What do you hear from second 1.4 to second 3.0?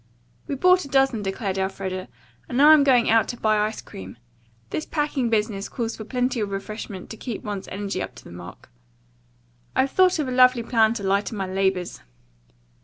Elfreda, "and now I'm